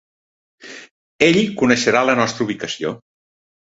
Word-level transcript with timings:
Ell 1.27 1.39
coneixerà 1.61 2.05
la 2.11 2.19
nostra 2.25 2.51
ubicació. 2.51 2.99